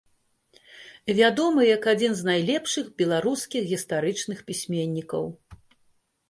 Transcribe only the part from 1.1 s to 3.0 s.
Вядомы як адзін з найлепшых